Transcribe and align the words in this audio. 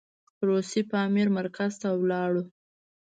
روسي 0.47 0.81
پامیر 0.91 1.27
مرکز 1.37 1.71
ته 1.81 1.87
ولاړو. 2.01 2.43